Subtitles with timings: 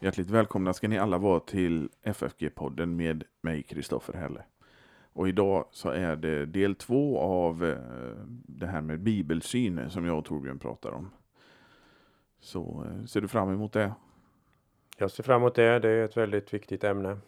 [0.00, 4.44] Hjärtligt välkomna ska ni alla vara till FFG-podden med mig, Kristoffer Helle.
[5.12, 7.78] Och idag så är det del två av eh,
[8.46, 11.10] det här med bibelsyn som jag och Torbjörn pratar om.
[12.40, 13.92] Så eh, ser du fram emot det?
[14.96, 15.78] Jag ser fram emot det.
[15.78, 17.18] Det är ett väldigt viktigt ämne.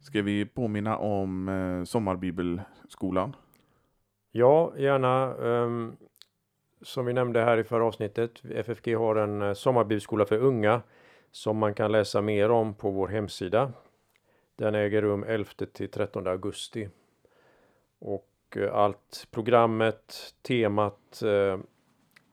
[0.00, 3.36] Ska vi påminna om eh, Sommarbibelskolan?
[4.32, 5.34] Ja, gärna.
[5.34, 5.96] Um,
[6.82, 8.42] som vi nämnde här i förra avsnittet.
[8.44, 10.82] FFG har en sommarbibelskola för unga
[11.32, 13.72] som man kan läsa mer om på vår hemsida.
[14.56, 16.88] Den äger rum 11 till 13 augusti.
[17.98, 21.58] Och eh, allt programmet, temat eh,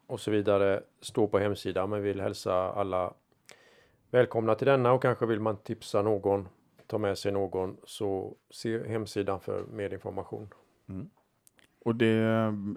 [0.08, 1.90] och så vidare står på hemsidan.
[1.90, 3.14] Men vi vill hälsa alla
[4.12, 6.48] välkomna till denna och kanske vill man tipsa någon,
[6.88, 10.54] ta med sig någon, så se hemsidan för mer information.
[10.90, 11.10] Mm.
[11.86, 12.08] Och det,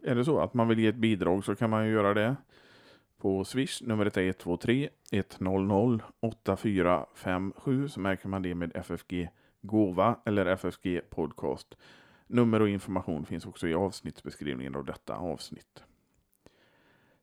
[0.03, 2.37] är det så att man vill ge ett bidrag så kan man ju göra det
[3.23, 3.83] på Swish.
[3.83, 9.29] Numret är 123 100 8457 så märker man det med FFG
[9.61, 11.77] Gåva eller FFG Podcast.
[12.27, 15.83] Nummer och information finns också i avsnittsbeskrivningen av detta avsnitt.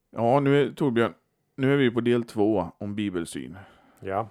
[0.10, 1.14] Ja, nu är Torbjörn,
[1.56, 3.58] nu är vi på del två om bibelsyn.
[4.00, 4.30] Ja.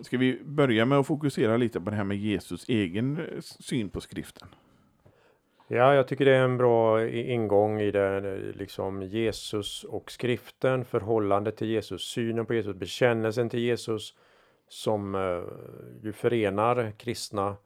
[0.00, 4.00] Ska vi börja med att fokusera lite på det här med Jesus egen syn på
[4.00, 4.48] skriften?
[5.74, 11.56] Ja, jag tycker det är en bra ingång i det, liksom Jesus och skriften, förhållandet
[11.56, 14.14] till Jesus, synen på Jesus, bekännelsen till Jesus
[14.68, 15.42] som eh,
[16.02, 17.56] ju förenar kristna.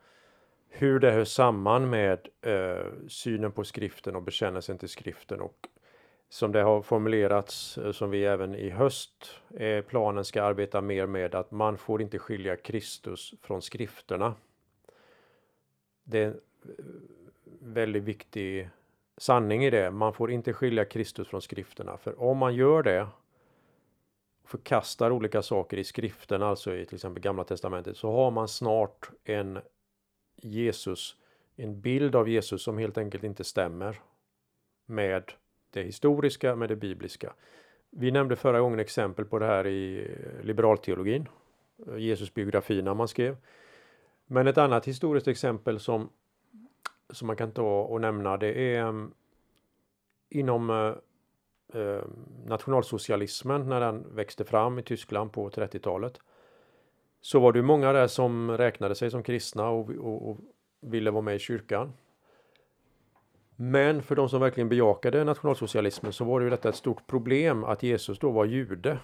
[0.68, 5.68] Hur det hör samman med eh, synen på skriften och bekännelsen till skriften och
[6.28, 11.06] som det har formulerats, eh, som vi även i höst eh, planen ska arbeta mer
[11.06, 14.34] med, att man får inte skilja Kristus från skrifterna.
[16.04, 16.34] Det
[17.60, 18.70] väldigt viktig
[19.16, 19.90] sanning i det.
[19.90, 21.96] Man får inte skilja Kristus från skrifterna.
[21.96, 23.08] För om man gör det,
[24.44, 29.10] förkastar olika saker i skrifterna, alltså i till exempel Gamla Testamentet, så har man snart
[29.24, 29.58] en
[30.36, 31.16] Jesus,
[31.56, 34.00] en bild av Jesus som helt enkelt inte stämmer
[34.86, 35.32] med
[35.70, 37.32] det historiska, med det bibliska.
[37.90, 40.10] Vi nämnde förra gången exempel på det här i
[40.42, 41.28] liberalteologin,
[41.86, 43.36] eh, Jesusbiografierna man skrev.
[44.26, 46.08] Men ett annat historiskt exempel som
[47.10, 49.12] som man kan ta och nämna det är mm,
[50.28, 52.02] inom eh, eh,
[52.46, 56.20] nationalsocialismen när den växte fram i Tyskland på 30-talet.
[57.20, 60.38] Så var det många där som räknade sig som kristna och, och, och
[60.80, 61.92] ville vara med i kyrkan.
[63.56, 67.64] Men för de som verkligen bejakade nationalsocialismen så var det ju detta ett stort problem
[67.64, 68.98] att Jesus då var jude.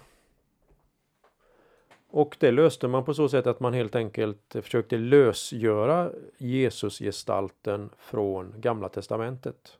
[2.13, 8.53] Och det löste man på så sätt att man helt enkelt försökte lösgöra Jesusgestalten från
[8.57, 9.77] Gamla Testamentet.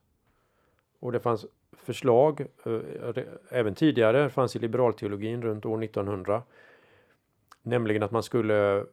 [1.00, 6.44] Och det fanns förslag, eh, även tidigare, fanns i liberalteologin runt år 1900.
[7.62, 8.86] Nämligen att man skulle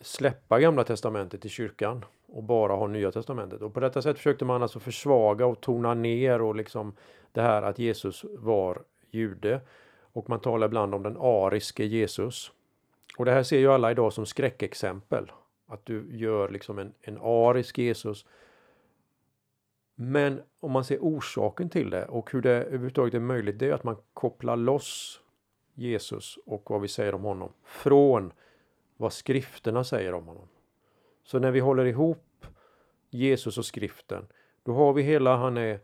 [0.00, 3.62] släppa Gamla Testamentet i kyrkan och bara ha Nya Testamentet.
[3.62, 6.92] Och på detta sätt försökte man alltså försvaga och tona ner och liksom
[7.32, 9.60] det här att Jesus var jude.
[10.14, 12.52] Och man talar ibland om den ariske Jesus.
[13.18, 15.32] Och det här ser ju alla idag som skräckexempel.
[15.66, 18.26] Att du gör liksom en, en arisk Jesus.
[19.94, 23.72] Men om man ser orsaken till det och hur det överhuvudtaget är möjligt, det är
[23.72, 25.20] att man kopplar loss
[25.74, 28.32] Jesus och vad vi säger om honom från
[28.96, 30.48] vad skrifterna säger om honom.
[31.24, 32.46] Så när vi håller ihop
[33.10, 34.26] Jesus och skriften,
[34.62, 35.80] då har vi hela, han är,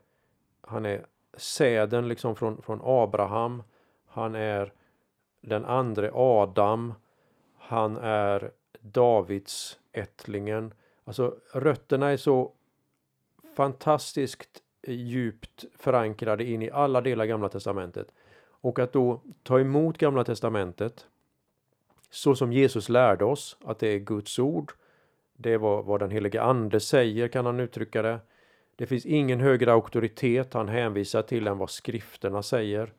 [0.61, 3.63] han är säden liksom från, från Abraham,
[4.11, 4.73] han är
[5.41, 6.95] den andra Adam.
[7.59, 8.51] Han är
[8.81, 10.75] Davids ättlingen.
[11.05, 12.53] Alltså rötterna är så
[13.57, 18.13] fantastiskt djupt förankrade in i alla delar Gamla Testamentet.
[18.63, 21.07] Och att då ta emot Gamla Testamentet
[22.11, 24.73] så som Jesus lärde oss att det är Guds ord.
[25.37, 28.19] Det är vad, vad den helige Ande säger kan han uttrycka det.
[28.77, 32.93] Det finns ingen högre auktoritet han hänvisar till än vad skrifterna säger.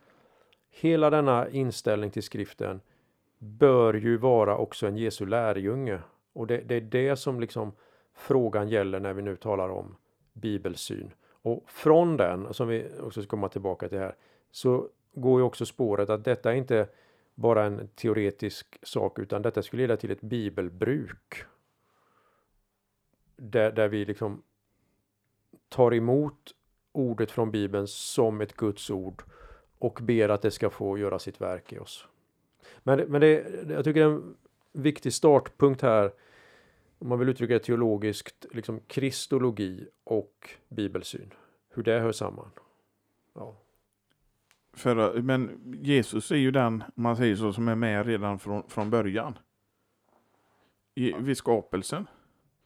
[0.71, 2.81] Hela denna inställning till skriften
[3.37, 5.99] bör ju vara också en Jesu lärjunge.
[6.33, 7.71] Och det, det är det som liksom
[8.13, 9.95] frågan gäller när vi nu talar om
[10.33, 11.13] bibelsyn.
[11.41, 14.15] Och från den, som vi också ska komma tillbaka till här,
[14.51, 16.87] så går ju också spåret att detta är inte
[17.35, 21.43] bara en teoretisk sak utan detta skulle leda till ett bibelbruk.
[23.35, 24.43] Där, där vi liksom
[25.69, 26.55] tar emot
[26.91, 29.23] ordet från bibeln som ett Guds ord
[29.81, 32.07] och ber att det ska få göra sitt verk i oss.
[32.83, 34.35] Men, men det, jag tycker det är en
[34.71, 36.11] viktig startpunkt här
[36.99, 41.33] om man vill uttrycka det teologiskt, liksom kristologi och bibelsyn.
[41.69, 42.51] Hur det hör samman.
[43.33, 43.55] Ja.
[44.73, 48.89] För, men Jesus är ju den, man säger så, som är med redan från, från
[48.89, 49.37] början.
[50.95, 52.07] I, vid skapelsen.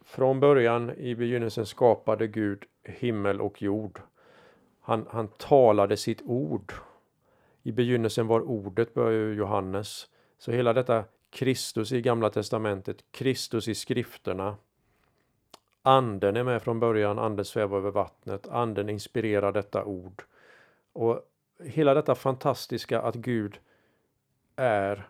[0.06, 4.02] Från början i begynnelsen skapade Gud himmel och jord.
[4.82, 6.74] Han, han talade sitt ord.
[7.66, 10.10] I begynnelsen var ordet, börjar Johannes.
[10.38, 14.58] Så hela detta Kristus i Gamla Testamentet, Kristus i skrifterna.
[15.82, 20.24] Anden är med från början, anden svävar över vattnet, anden inspirerar detta ord.
[20.94, 21.22] Och
[21.64, 23.60] hela detta fantastiska att Gud
[24.56, 25.10] är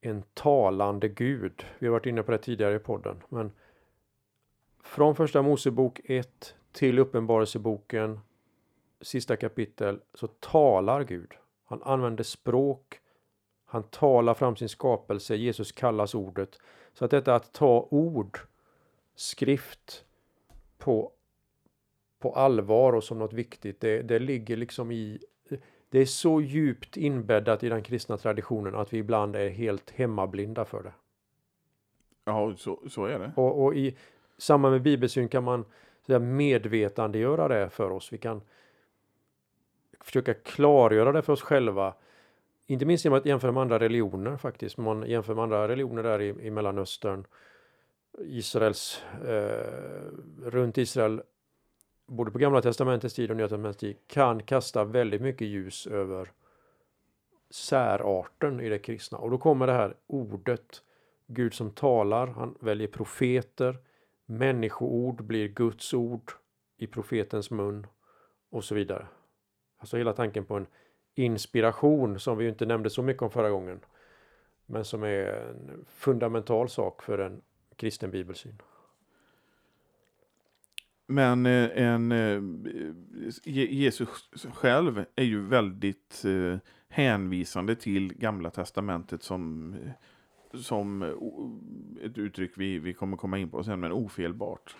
[0.00, 1.66] en talande Gud.
[1.78, 3.22] Vi har varit inne på det tidigare i podden.
[3.28, 3.52] Men
[4.84, 8.20] från första Mosebok 1 till Uppenbarelseboken
[9.00, 11.34] sista kapitel så talar Gud.
[11.72, 13.00] Han använder språk.
[13.64, 15.36] Han talar fram sin skapelse.
[15.36, 16.58] Jesus kallas ordet.
[16.92, 18.38] Så att detta att ta ord,
[19.14, 20.04] skrift
[20.78, 21.12] på,
[22.18, 25.18] på allvar och som något viktigt, det, det ligger liksom i
[25.88, 30.64] det är så djupt inbäddat i den kristna traditionen att vi ibland är helt hemmablinda
[30.64, 30.92] för det.
[32.24, 33.32] Ja, så, så är det.
[33.36, 33.96] Och, och i
[34.38, 35.64] samband med bibelsyn kan man
[36.06, 38.12] så medvetandegöra det för oss.
[38.12, 38.40] Vi kan
[40.04, 41.94] försöka klargöra det för oss själva.
[42.66, 44.78] Inte minst genom att jämföra med andra religioner faktiskt.
[44.78, 47.26] Man jämför med andra religioner där i, i Mellanöstern.
[48.18, 49.66] Israels, eh,
[50.44, 51.22] runt Israel
[52.06, 56.32] både på Gamla Testamentets tid och Nya Testamentets tid kan kasta väldigt mycket ljus över
[57.50, 59.18] särarten i det kristna.
[59.18, 60.82] Och då kommer det här ordet,
[61.26, 63.78] Gud som talar, han väljer profeter,
[64.26, 66.32] människoord blir Guds ord
[66.76, 67.86] i profetens mun
[68.50, 69.06] och så vidare.
[69.82, 70.66] Alltså hela tanken på en
[71.14, 73.80] inspiration som vi inte nämnde så mycket om förra gången.
[74.66, 77.42] Men som är en fundamental sak för en
[77.76, 78.62] kristen bibelsyn.
[81.06, 82.42] Men eh, en, eh,
[83.44, 84.08] Jesus
[84.54, 86.58] själv är ju väldigt eh,
[86.88, 89.74] hänvisande till Gamla Testamentet som,
[90.54, 91.02] som
[92.02, 94.76] ett uttryck vi, vi kommer komma in på sen, men ofelbart.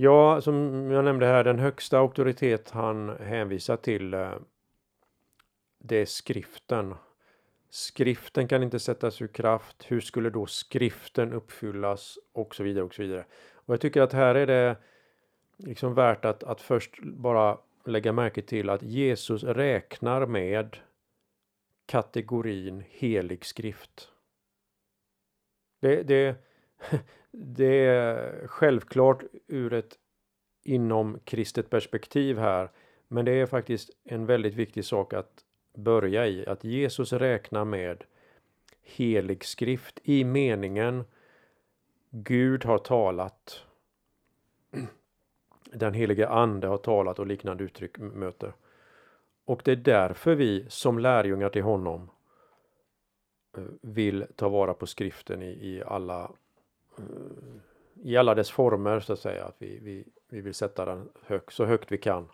[0.00, 4.32] Ja, som jag nämnde här, den högsta auktoritet han hänvisar till eh,
[5.78, 6.94] det är skriften.
[7.70, 9.84] Skriften kan inte sättas ur kraft.
[9.86, 12.18] Hur skulle då skriften uppfyllas?
[12.32, 13.24] Och så vidare och så vidare.
[13.52, 14.76] Och jag tycker att här är det
[15.56, 20.76] liksom värt att, att först bara lägga märke till att Jesus räknar med
[21.86, 24.08] kategorin helig skrift.
[25.80, 26.47] Det, det,
[27.30, 29.98] det är självklart ur ett
[30.62, 32.70] inom kristet perspektiv här.
[33.08, 35.44] Men det är faktiskt en väldigt viktig sak att
[35.74, 36.46] börja i.
[36.46, 38.04] Att Jesus räknar med
[38.82, 41.04] helig skrift i meningen
[42.10, 43.64] Gud har talat.
[45.72, 48.52] Den helige ande har talat och liknande uttryck möter.
[49.44, 52.10] Och det är därför vi som lärjungar till honom
[53.56, 56.30] eh, vill ta vara på skriften i, i alla
[58.02, 59.44] i alla dess former så att säga.
[59.44, 62.28] Att vi, vi, vi vill sätta den hög, så högt vi kan.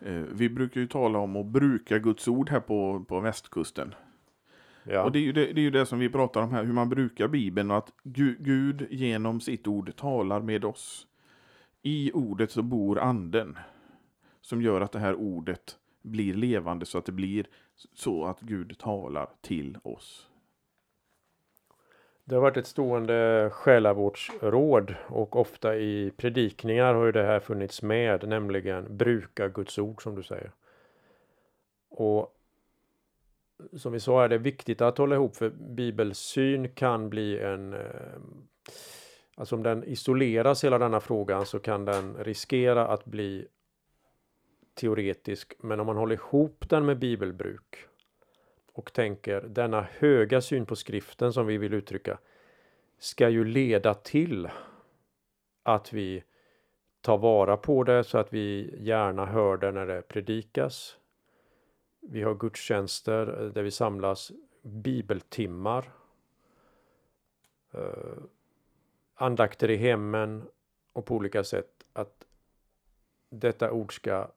[0.00, 3.94] Eh, vi brukar ju tala om att bruka Guds ord här på, på västkusten.
[4.84, 5.04] Ja.
[5.04, 6.72] Och det är, ju det, det är ju det som vi pratar om här, hur
[6.72, 11.06] man brukar Bibeln och att Gud, Gud genom sitt ord talar med oss.
[11.82, 13.58] I ordet så bor anden
[14.40, 17.46] som gör att det här ordet blir levande så att det blir
[17.94, 20.28] så att Gud talar till oss.
[22.24, 27.82] Det har varit ett stående själavårdsråd och ofta i predikningar har ju det här funnits
[27.82, 30.52] med, nämligen bruka Guds ord som du säger.
[31.88, 32.36] Och
[33.76, 37.80] som vi sa är det viktigt att hålla ihop för bibelsyn kan bli en eh,
[39.36, 43.46] Alltså om den isoleras hela denna frågan så kan den riskera att bli
[44.74, 45.54] teoretisk.
[45.58, 47.86] Men om man håller ihop den med bibelbruk
[48.74, 52.18] och tänker denna höga syn på skriften som vi vill uttrycka
[52.98, 54.48] ska ju leda till
[55.62, 56.24] att vi
[57.00, 60.96] tar vara på det så att vi gärna hör det när det predikas.
[62.00, 65.92] Vi har gudstjänster eh, där vi samlas bibeltimmar.
[67.72, 68.22] Eh,
[69.14, 70.48] andakter i hemmen
[70.92, 72.26] och på olika sätt att
[73.28, 74.28] detta ord ska,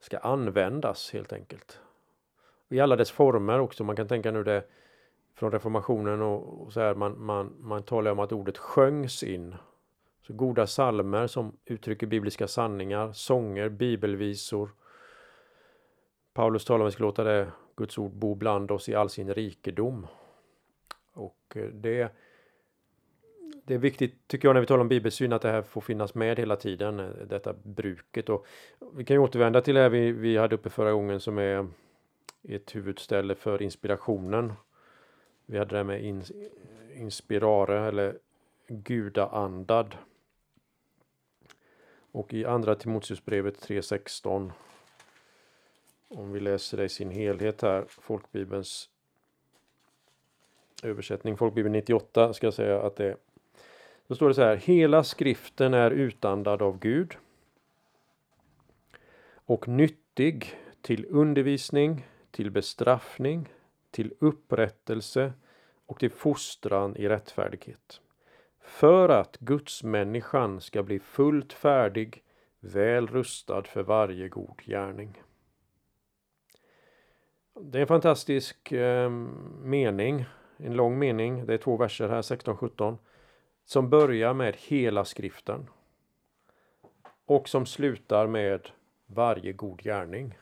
[0.00, 1.80] ska användas helt enkelt.
[2.68, 3.84] I alla dess former också.
[3.84, 4.64] Man kan tänka nu det
[5.34, 6.94] från reformationen och, och så här.
[6.94, 9.54] Man, man, man talar om att ordet sjöngs in.
[10.22, 14.70] Så goda salmer som uttrycker bibliska sanningar, sånger, bibelvisor.
[16.34, 19.10] Paulus talar om att vi ska låta det Guds ord bo bland oss i all
[19.10, 20.06] sin rikedom.
[21.12, 22.12] Och eh, det
[23.66, 26.14] det är viktigt tycker jag när vi talar om bibelsyn att det här får finnas
[26.14, 28.28] med hela tiden, eh, detta bruket.
[28.28, 28.46] Och
[28.94, 31.66] vi kan ju återvända till det här vi, vi hade uppe förra gången som är
[32.48, 34.52] ett huvudställe för inspirationen.
[35.46, 36.22] Vi hade det med in,
[36.94, 38.18] inspirare eller
[38.68, 39.96] gudaandad.
[42.12, 44.50] Och i andra Timoteusbrevet 3.16
[46.08, 48.90] om vi läser det i sin helhet här, folkbibelns
[50.82, 53.16] översättning, folkbibeln 98 ska jag säga att det
[54.06, 57.16] då står det så här, hela skriften är utandad av Gud
[59.34, 63.48] och nyttig till undervisning, till bestraffning,
[63.90, 65.32] till upprättelse
[65.86, 68.00] och till fostran i rättfärdighet.
[68.60, 72.22] För att Guds människan ska bli fullt färdig,
[72.60, 75.22] väl rustad för varje god gärning.
[77.60, 79.10] Det är en fantastisk eh,
[79.62, 80.24] mening,
[80.56, 81.46] en lång mening.
[81.46, 82.96] Det är två verser här, 16-17.
[83.64, 85.68] Som börjar med hela skriften.
[87.26, 88.68] Och som slutar med
[89.06, 90.34] varje god gärning.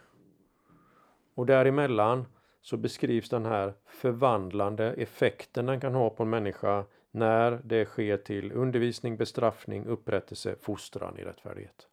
[1.34, 2.26] Och däremellan
[2.60, 8.16] så beskrivs den här förvandlande effekten den kan ha på en människa när det sker
[8.16, 11.88] till undervisning, bestraffning, upprättelse, fostran i rättfärdighet.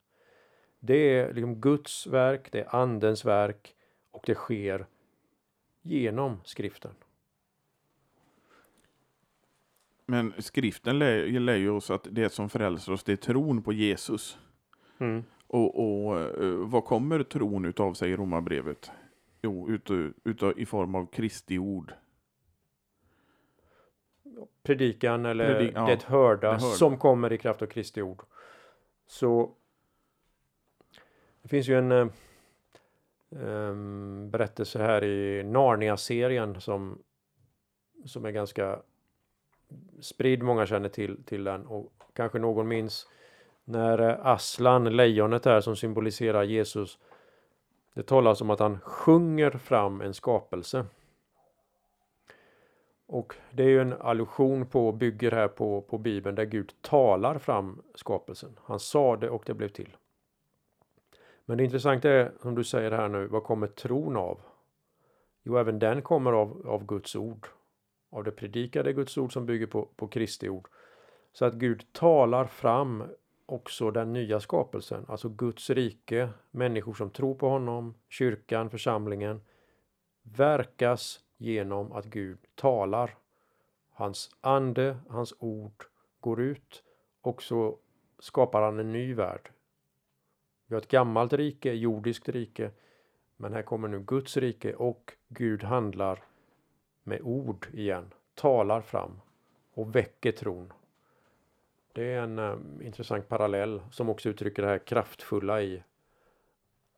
[0.79, 3.75] Det är liksom Guds verk, det är Andens verk
[4.11, 4.85] och det sker
[5.81, 6.91] genom skriften.
[10.05, 13.73] Men skriften lär, lär ju oss att det som frälser oss, det är tron på
[13.73, 14.37] Jesus.
[14.97, 15.23] Mm.
[15.47, 18.91] Och, och eh, vad kommer tron utav sig i Romarbrevet?
[19.41, 19.91] Jo, ut,
[20.23, 21.93] ut, i form av Kristi ord.
[24.63, 26.59] Predikan eller Predik- ja, det hörda, det hörda.
[26.59, 28.23] som kommer i kraft av Kristi ord.
[29.07, 29.51] Så
[31.41, 32.07] det finns ju en eh,
[33.31, 37.03] em, berättelse här i Narnia-serien som,
[38.05, 38.79] som är ganska
[40.01, 40.43] spridd.
[40.43, 43.07] Många känner till, till den och kanske någon minns
[43.63, 46.99] när eh, Aslan, lejonet här som symboliserar Jesus.
[47.93, 50.85] Det talas om att han sjunger fram en skapelse.
[53.07, 57.37] Och det är ju en allusion på, bygger här på, på Bibeln där Gud talar
[57.37, 58.59] fram skapelsen.
[58.63, 59.97] Han sa det och det blev till.
[61.45, 64.39] Men det intressanta är, som du säger här nu, vad kommer tron av?
[65.43, 67.47] Jo, även den kommer av, av Guds ord.
[68.09, 70.67] Av det predikade Guds ord som bygger på, på Kristi ord.
[71.33, 73.03] Så att Gud talar fram
[73.51, 79.41] också den nya skapelsen, alltså Guds rike, människor som tror på honom, kyrkan, församlingen,
[80.23, 83.17] verkas genom att Gud talar.
[83.89, 85.83] Hans ande, hans ord
[86.19, 86.83] går ut
[87.21, 87.77] och så
[88.19, 89.51] skapar han en ny värld.
[90.67, 92.71] Vi har ett gammalt rike, jordiskt rike,
[93.37, 96.23] men här kommer nu Guds rike och Gud handlar
[97.03, 99.21] med ord igen, talar fram
[99.73, 100.73] och väcker tron.
[101.93, 105.83] Det är en eh, intressant parallell som också uttrycker det här kraftfulla i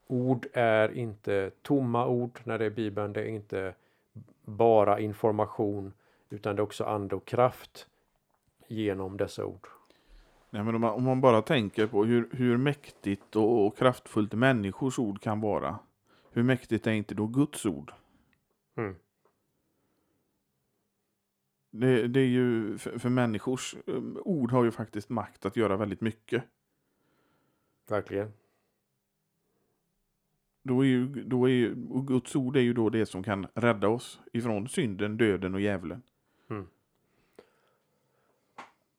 [0.07, 3.13] ord är inte tomma ord när det är Bibeln.
[3.13, 3.75] Det är inte
[4.45, 5.93] bara information
[6.29, 7.87] utan det är också ande och kraft
[8.67, 9.67] genom dessa ord.
[10.49, 14.33] Nej, men om, man, om man bara tänker på hur, hur mäktigt och, och kraftfullt
[14.33, 15.79] människors ord kan vara.
[16.31, 17.93] Hur mäktigt är inte då Guds ord?
[18.75, 18.95] Mm.
[21.75, 25.77] Det, det är ju, för, för människors um, ord har ju faktiskt makt att göra
[25.77, 26.43] väldigt mycket.
[27.89, 28.33] Verkligen.
[30.63, 31.75] Då är ju, då är ju,
[32.07, 36.01] Guds ord är ju då det som kan rädda oss ifrån synden, döden och djävulen.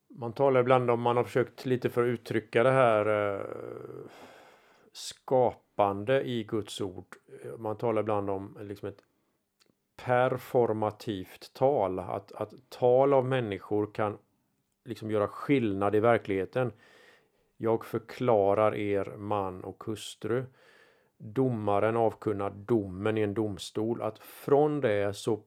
[0.09, 3.47] Man talar ibland om, man har försökt lite för att uttrycka det här eh,
[4.93, 7.17] skapande i Guds ord.
[7.59, 9.03] Man talar ibland om liksom ett
[9.97, 11.99] performativt tal.
[11.99, 14.19] Att, att tal av människor kan
[14.85, 16.73] liksom göra skillnad i verkligheten.
[17.57, 20.45] Jag förklarar er man och hustru.
[21.19, 24.03] Domaren avkunnar domen i en domstol.
[24.03, 25.43] Att från det så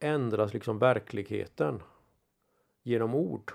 [0.00, 1.82] ändras liksom verkligheten
[2.82, 3.52] genom ord.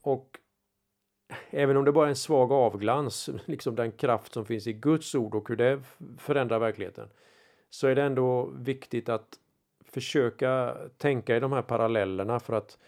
[0.00, 0.38] Och
[1.50, 5.14] även om det bara är en svag avglans, liksom den kraft som finns i Guds
[5.14, 5.82] ord och hur det
[6.18, 7.08] förändrar verkligheten,
[7.70, 9.38] så är det ändå viktigt att
[9.84, 12.78] försöka tänka i de här parallellerna för att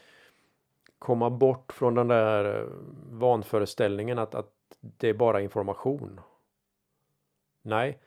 [0.99, 2.69] komma bort från den där eh,
[3.11, 6.21] vanföreställningen att, att det är bara information.
[7.63, 7.99] Nej,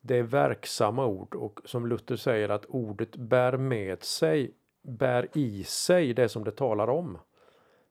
[0.00, 5.64] det är verksamma ord och som Luther säger att ordet bär med sig, bär i
[5.64, 7.18] sig det som det talar om.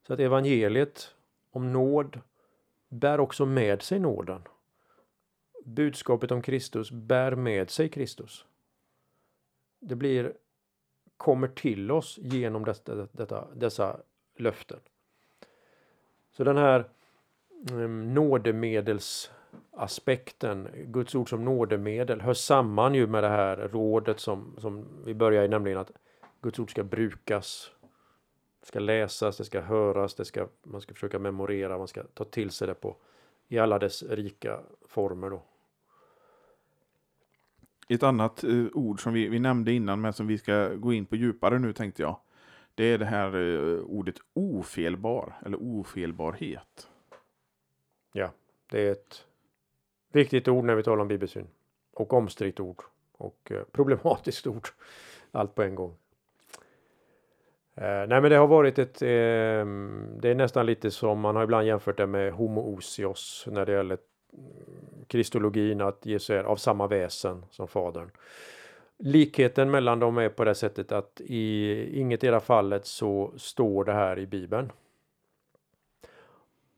[0.08, 1.16] Så att evangeliet
[1.52, 2.20] om nåd
[2.90, 4.42] bär också med sig nåden.
[5.68, 8.46] Budskapet om Kristus bär med sig Kristus.
[9.80, 10.34] Det blir
[11.18, 14.00] kommer till oss genom detta, detta, dessa
[14.38, 14.80] löften.
[16.32, 16.90] Så den här
[17.72, 24.86] um, nådemedelsaspekten, Guds ord som nådemedel, hör samman ju med det här rådet som, som
[25.06, 25.92] vi börjar i, nämligen att
[26.42, 27.72] Guds ord ska brukas,
[28.62, 32.52] ska läsas, det ska höras, det ska, man ska försöka memorera, man ska ta till
[32.52, 32.96] sig det på
[33.48, 35.42] i alla dess rika former då.
[37.88, 41.06] Ett annat eh, ord som vi, vi nämnde innan men som vi ska gå in
[41.06, 42.20] på djupare nu tänkte jag.
[42.76, 46.90] Det är det här eh, ordet ofelbar eller ofelbarhet.
[48.14, 48.32] Ja,
[48.70, 49.26] det är ett
[50.12, 51.48] viktigt ord när vi talar om bibelsyn.
[51.94, 52.82] Och omstritt ord.
[53.18, 54.68] Och eh, problematiskt ord.
[55.32, 55.96] Allt på en gång.
[57.76, 59.66] Eh, nej men det har varit ett, eh,
[60.18, 63.98] det är nästan lite som man har ibland jämfört det med homoousios när det gäller
[65.08, 68.10] kristologin att Jesus är av samma väsen som Fadern.
[68.98, 73.94] Likheten mellan dem är på det sättet att i inget era fallet så står det
[73.94, 74.72] här i Bibeln.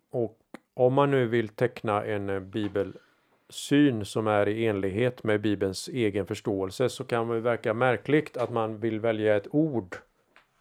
[0.10, 0.40] Och
[0.74, 6.90] om man nu vill teckna en bibelsyn som är i enlighet med Bibelns egen förståelse
[6.90, 9.96] så kan det verka märkligt att man vill välja ett ord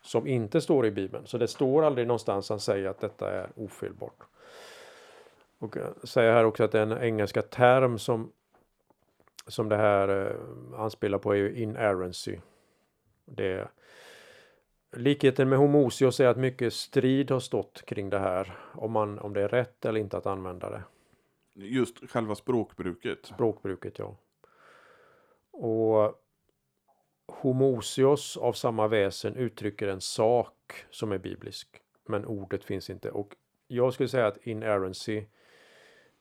[0.03, 1.27] som inte står i Bibeln.
[1.27, 4.23] Så det står aldrig någonstans han säger att detta är ofelbart.
[5.59, 8.33] Och säger här också att den engelska term som
[9.47, 12.39] som det här eh, anspelar på är ju inerrancy.
[13.25, 13.69] Det,
[14.93, 18.59] likheten med homosios är att mycket strid har stått kring det här.
[18.75, 20.83] Om, man, om det är rätt eller inte att använda det.
[21.55, 23.27] Just själva språkbruket.
[23.27, 24.17] Språkbruket, ja.
[25.51, 26.23] Och
[27.27, 31.83] homosios av samma väsen uttrycker en sak som är biblisk.
[32.07, 33.11] Men ordet finns inte.
[33.11, 33.37] Och
[33.67, 35.25] jag skulle säga att inerrancy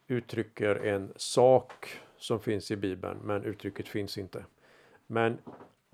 [0.08, 4.46] uttrycker en sak som finns i Bibeln, men uttrycket finns inte.
[5.08, 5.38] Men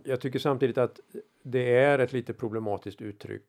[0.03, 0.99] jag tycker samtidigt att
[1.43, 3.45] det är ett lite problematiskt uttryck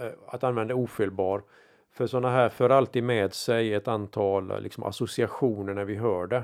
[0.00, 1.42] eh, att använda ofelbar.
[1.92, 6.26] För sådana här för alltid med sig ett antal eh, liksom, associationer när vi hör
[6.26, 6.42] det.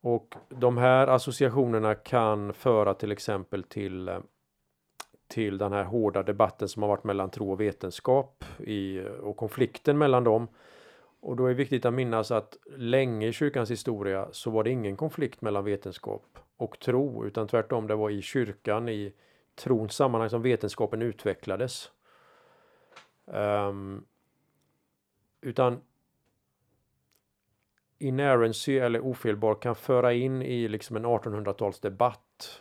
[0.00, 4.18] Och de här associationerna kan föra till exempel till eh,
[5.28, 9.98] till den här hårda debatten som har varit mellan tro och vetenskap i, och konflikten
[9.98, 10.48] mellan dem.
[11.24, 14.70] Och då är det viktigt att minnas att länge i kyrkans historia så var det
[14.70, 19.12] ingen konflikt mellan vetenskap och tro, utan tvärtom det var i kyrkan, i
[19.54, 21.90] trons sammanhang som vetenskapen utvecklades.
[23.24, 24.04] Um,
[25.40, 25.80] utan
[27.98, 32.60] inerrancy eller ofelbar kan föra in i liksom en 1800-talsdebatt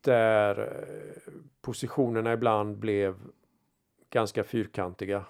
[0.00, 3.14] där eh, positionerna ibland blev
[4.10, 5.24] ganska fyrkantiga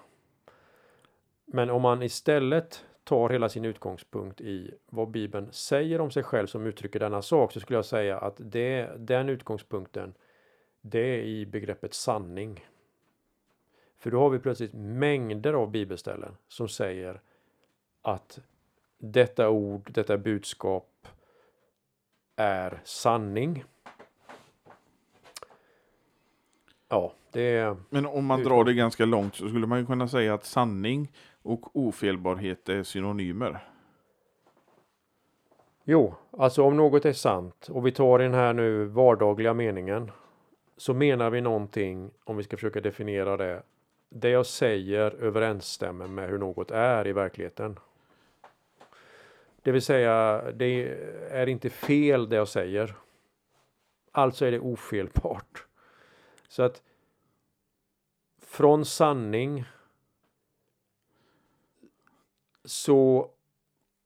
[1.53, 6.47] men om man istället tar hela sin utgångspunkt i vad Bibeln säger om sig själv
[6.47, 10.13] som uttrycker denna sak så skulle jag säga att det, den utgångspunkten
[10.81, 12.65] det är i begreppet sanning.
[13.99, 17.21] För då har vi plötsligt mängder av bibelställen som säger
[18.01, 18.39] att
[18.97, 21.07] detta ord, detta budskap
[22.35, 23.63] är sanning.
[26.89, 27.77] Ja, det är...
[27.89, 31.11] Men om man drar det ganska långt så skulle man ju kunna säga att sanning
[31.43, 33.67] och ofelbarhet är synonymer.
[35.83, 40.11] Jo, alltså om något är sant och vi tar den här nu vardagliga meningen
[40.77, 43.63] så menar vi någonting, om vi ska försöka definiera det,
[44.09, 47.79] det jag säger överensstämmer med hur något är i verkligheten.
[49.61, 50.97] Det vill säga, det
[51.29, 52.95] är inte fel det jag säger.
[54.11, 55.65] Alltså är det ofelbart.
[56.47, 56.81] Så att
[58.41, 59.65] från sanning
[62.65, 63.31] så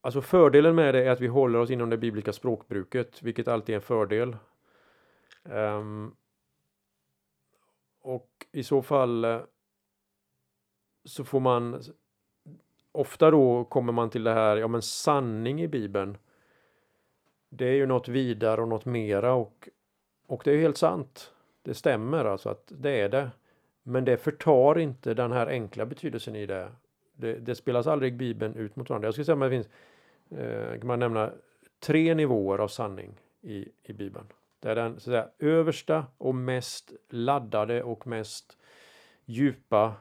[0.06, 3.72] Alltså fördelen med det är att vi håller oss inom det bibliska språkbruket, vilket alltid
[3.72, 4.36] är en fördel.
[5.42, 6.16] Um,
[8.00, 9.42] och i så fall
[11.04, 11.82] så får man
[12.92, 16.18] ofta då kommer man till det här, ja men sanning i bibeln.
[17.48, 19.68] Det är ju något vidare och något mera och,
[20.26, 21.32] och det är ju helt sant.
[21.62, 23.30] Det stämmer alltså att det är det.
[23.82, 26.72] Men det förtar inte den här enkla betydelsen i det.
[27.16, 29.06] Det, det spelas aldrig Bibeln ut mot varandra.
[29.06, 29.68] Jag skulle säga att det finns,
[30.40, 31.32] eh, kan man nämna,
[31.80, 34.26] tre nivåer av sanning i, i Bibeln.
[34.60, 38.56] Det är den så att säga, översta och mest laddade och mest
[39.24, 39.94] djupa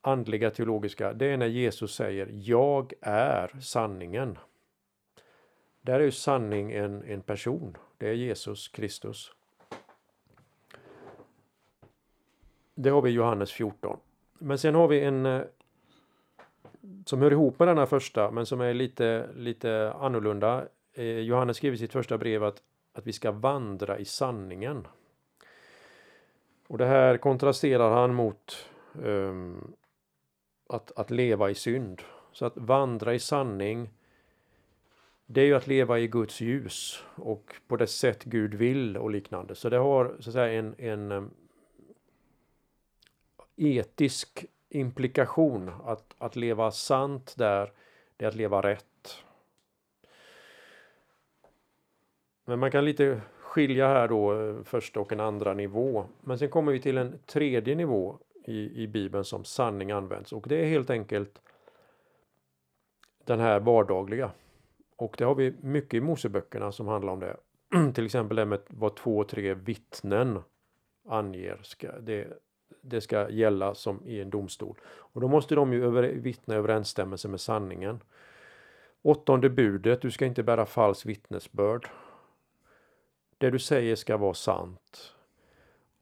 [0.00, 1.12] andliga teologiska.
[1.12, 4.38] Det är när Jesus säger Jag är sanningen.
[5.82, 7.76] Där är ju sanning en, en person.
[7.98, 9.32] Det är Jesus Kristus.
[12.74, 14.00] Det har vi i Johannes 14.
[14.38, 15.42] Men sen har vi en eh,
[17.06, 20.66] som hör ihop med denna första, men som är lite, lite annorlunda.
[20.92, 22.62] Eh, Johannes skriver i sitt första brev att,
[22.92, 24.86] att vi ska vandra i sanningen.
[26.68, 29.74] Och det här kontrasterar han mot um,
[30.68, 32.02] att, att leva i synd.
[32.32, 33.90] Så att vandra i sanning
[35.26, 39.10] det är ju att leva i Guds ljus och på det sätt Gud vill och
[39.10, 39.54] liknande.
[39.54, 41.30] Så det har så att säga en, en um,
[43.56, 47.72] etisk implikation att, att leva sant där,
[48.16, 49.24] det är att leva rätt.
[52.44, 56.04] Men man kan lite skilja här då eh, första och en andra nivå.
[56.20, 60.44] Men sen kommer vi till en tredje nivå i, i Bibeln som sanning används och
[60.48, 61.40] det är helt enkelt
[63.24, 64.30] den här vardagliga.
[64.96, 67.36] Och det har vi mycket i Moseböckerna som handlar om det.
[67.94, 70.42] till exempel det med vad två, tre vittnen
[71.08, 71.58] anger.
[71.62, 72.28] Ska, det,
[72.80, 74.76] det ska gälla som i en domstol.
[74.86, 78.00] Och då måste de ju över, vittna överensstämmelse med sanningen.
[79.02, 81.88] Åttonde budet, du ska inte bära falskt vittnesbörd.
[83.38, 85.14] Det du säger ska vara sant.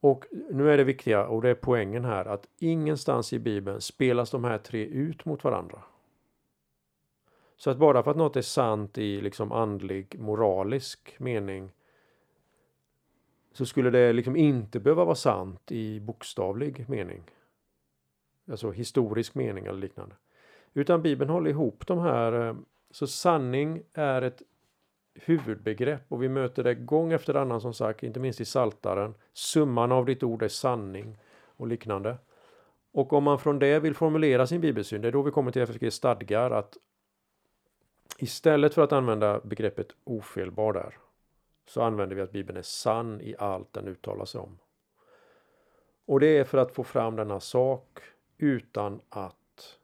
[0.01, 4.31] Och nu är det viktiga, och det är poängen här, att ingenstans i Bibeln spelas
[4.31, 5.83] de här tre ut mot varandra.
[7.57, 11.71] Så att bara för att något är sant i liksom andlig, moralisk mening
[13.59, 17.23] så skulle det liksom inte behöva vara sant i bokstavlig mening.
[18.51, 20.15] Alltså historisk mening eller liknande.
[20.75, 22.49] Utan Bibeln håller ihop de här.
[22.49, 22.57] Eh,
[22.91, 24.43] så sanning är ett
[25.15, 29.15] huvudbegrepp och vi möter det gång efter annan som sagt, inte minst i Saltaren.
[29.33, 31.19] Summan av ditt ord är sanning
[31.57, 32.19] och liknande.
[32.93, 35.63] Och om man från det vill formulera sin bibelsyn, det är då vi kommer till
[35.63, 36.77] FFG stadgar att
[38.19, 40.95] istället för att använda begreppet ofelbar där
[41.69, 44.59] så använder vi att Bibeln är sann i allt den uttalar sig om.
[46.07, 48.01] Och det är för att få fram denna sak
[48.39, 49.79] utan att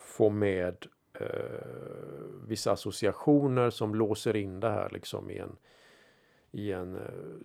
[0.00, 0.86] få med
[1.20, 1.26] eh,
[2.46, 5.56] vissa associationer som låser in det här liksom i en,
[6.50, 7.02] i en eh,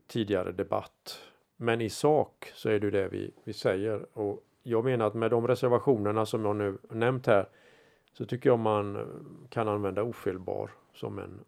[0.08, 1.20] tidigare debatt.
[1.56, 5.32] Men i sak så är det det vi, vi säger och jag menar att med
[5.32, 7.50] de reservationerna som jag nu nämnt här
[8.14, 9.08] så tycker jag man
[9.50, 11.40] kan använda ofelbar som en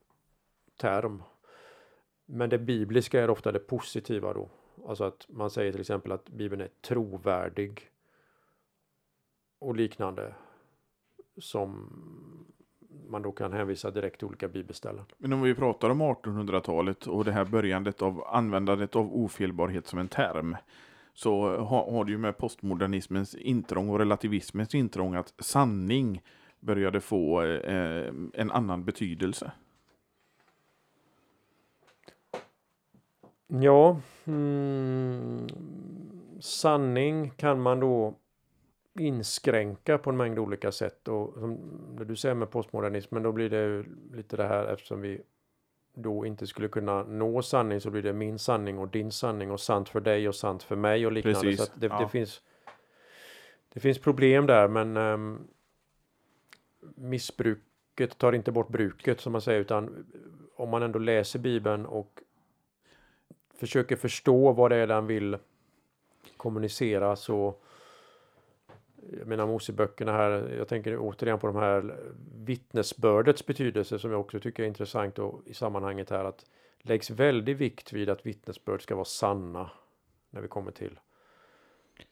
[0.78, 1.24] term.
[2.26, 4.50] Men det bibliska är ofta det positiva då.
[4.88, 7.90] Alltså att man säger till exempel att Bibeln är trovärdig
[9.60, 10.36] och liknande
[11.38, 11.90] som
[13.08, 15.06] man då kan hänvisa direkt till olika bibelställen.
[15.18, 20.00] Men om vi pratar om 1800-talet och det här börjandet av användandet av ofelbarhet som
[20.00, 20.58] en term
[21.14, 26.22] så har, har det ju med postmodernismens intrång och relativismens intrång att sanning
[26.60, 29.52] började få eh, en annan betydelse.
[33.48, 35.48] Ja, mm,
[36.40, 38.16] sanning kan man då
[39.00, 41.60] inskränka på en mängd olika sätt och som
[42.08, 45.22] du säger med postmodernismen då blir det lite det här eftersom vi
[45.94, 49.60] då inte skulle kunna nå sanning så blir det min sanning och din sanning och
[49.60, 51.40] sant för dig och sant för mig och liknande.
[51.40, 51.66] Precis.
[51.66, 52.00] Så det, ja.
[52.00, 52.42] det, finns
[53.74, 55.48] det finns problem där men um,
[56.96, 60.06] missbruket tar inte bort bruket som man säger utan
[60.56, 62.22] om man ändå läser bibeln och
[63.58, 65.38] försöker förstå vad det är den vill
[66.38, 67.56] kommunicera så
[69.20, 71.96] jag menar Moseböckerna här, jag tänker återigen på de här
[72.36, 76.46] vittnesbördets betydelse som jag också tycker är intressant och i sammanhanget här att
[76.82, 79.70] läggs väldigt vikt vid att vittnesbörd ska vara sanna
[80.30, 81.00] när vi kommer till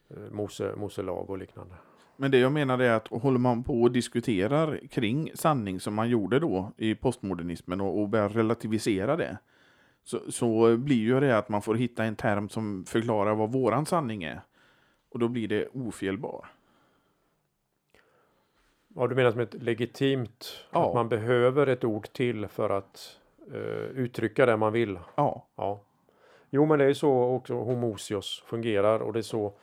[0.07, 1.75] Mose, Mose, Moselag och liknande.
[2.17, 6.09] Men det jag menar är att håller man på och diskuterar kring sanning som man
[6.09, 9.37] gjorde då i postmodernismen och, och börjar relativisera det
[10.03, 13.85] så, så blir ju det att man får hitta en term som förklarar vad våran
[13.85, 14.41] sanning är.
[15.09, 16.45] Och då blir det ofelbar.
[18.95, 20.87] Ja, du menar som ett legitimt, ja.
[20.87, 23.19] att man behöver ett ord till för att
[23.51, 24.99] uh, uttrycka det man vill?
[25.15, 25.47] Ja.
[25.55, 25.81] ja.
[26.49, 29.53] Jo, men det är så också homosios fungerar och det är så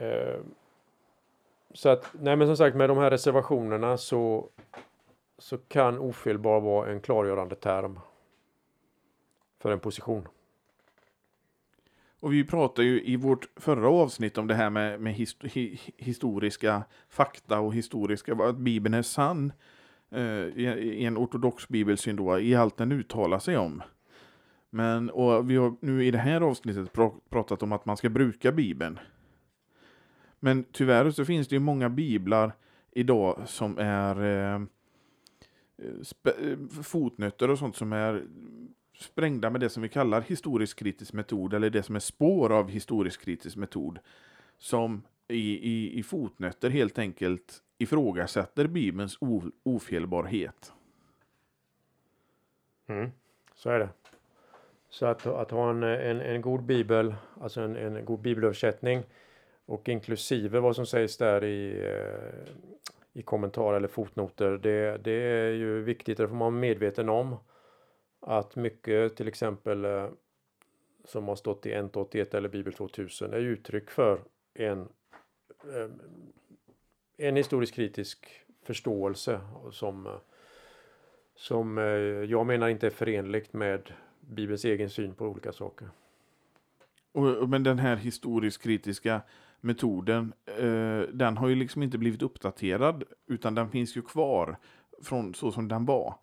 [0.00, 0.40] uh,
[1.74, 4.48] så att, nej men som sagt med de här reservationerna så,
[5.38, 8.00] så kan ofelbar vara en klargörande term
[9.58, 10.28] för en position.
[12.20, 15.80] Och vi pratade ju i vårt förra avsnitt om det här med, med hist hi
[15.96, 19.52] historiska fakta och historiska, att Bibeln är sann
[20.10, 23.82] eh, i, i, en ortodox bibelsyn då, i allt den uttalar sig om.
[24.70, 28.08] Men och vi har nu i det här avsnittet pr pratat om att man ska
[28.08, 28.98] bruka Bibeln.
[30.40, 32.52] Men tyvärr så finns det ju många biblar
[32.90, 34.60] idag som är eh,
[36.24, 38.24] eh fotnötter och sånt som är
[38.98, 42.68] sprängda med det som vi kallar historisk kritisk metod eller det som är spår av
[42.70, 43.98] historisk kritisk metod
[44.58, 49.18] som i, i, i fotnötter helt enkelt ifrågasätter Bibelns
[49.62, 50.72] ofelbarhet.
[52.86, 53.10] Mm,
[53.54, 53.88] så är det.
[54.88, 59.02] Så att, att ha en, en, en god bibel, alltså en, en god bibelöversättning
[59.66, 62.52] Och inklusive vad som sägs där i, eh,
[63.12, 64.58] i kommentarer eller fotnoter.
[64.62, 67.36] Det, det är ju viktigt, det får man vara medveten om.
[68.28, 70.08] Att mycket till exempel eh,
[71.04, 74.20] som har stått i NT81 eller Bibel 2000 är uttryck för
[74.54, 74.88] en,
[75.64, 75.90] eh,
[77.16, 78.28] en historisk kritisk
[78.62, 79.40] förståelse
[79.72, 80.12] som, eh,
[81.34, 81.76] som
[82.28, 85.88] jag menar inte är förenligt med Bibelns egen syn på olika saker.
[87.12, 89.20] Och, men den här historiskt kritiska
[89.60, 90.32] metoden,
[91.12, 94.56] den har ju liksom inte blivit uppdaterad, utan den finns ju kvar
[95.02, 96.14] från så som den var.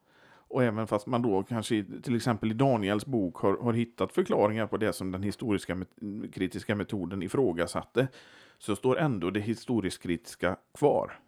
[0.54, 4.68] Och även fast man då kanske till exempel i Daniels bok har, har hittat förklaringar
[4.68, 5.90] på det som den historiska met
[6.34, 8.08] kritiska metoden ifrågasatte,
[8.58, 11.20] så står ändå det historiskt kritiska kvar.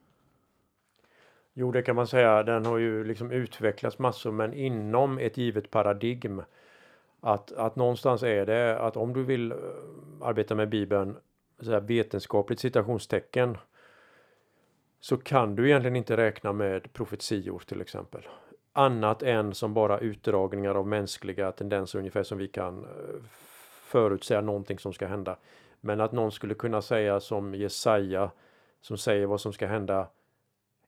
[1.53, 2.43] Jo, det kan man säga.
[2.43, 6.41] Den har ju liksom utvecklats massor, men inom ett givet paradigm.
[7.19, 9.57] Att, att någonstans är det att om du vill eh,
[10.21, 11.17] arbeta med Bibeln
[11.59, 13.57] så här vetenskapligt citationstecken
[14.99, 18.27] så kan du egentligen inte räkna med profetior till exempel.
[18.77, 23.23] Annat än som bara utdragningar av mänskliga tendenser ungefär som vi kan eh,
[23.81, 25.37] förutsäga någonting som ska hända.
[25.81, 28.31] Men att någon skulle kunna säga som Jesaja
[28.81, 30.07] som säger vad som ska hända